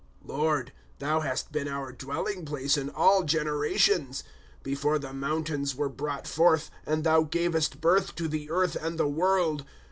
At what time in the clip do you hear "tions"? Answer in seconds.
3.77-4.23